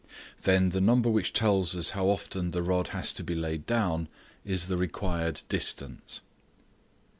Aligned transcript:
Then 0.41 0.69
the 0.69 0.81
number 0.81 1.11
which 1.11 1.31
tells 1.31 1.75
us 1.75 1.91
how 1.91 2.07
often 2.07 2.49
the 2.49 2.63
rod 2.63 2.87
has 2.87 3.13
to 3.13 3.23
be 3.23 3.35
laid 3.35 3.67
down 3.67 4.07
is 4.43 4.67
the 4.67 4.75
required 4.75 5.43
distance. 5.47 6.21